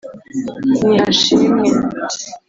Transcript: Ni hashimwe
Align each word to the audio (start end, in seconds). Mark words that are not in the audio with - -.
Ni 0.87 0.95
hashimwe 1.03 1.67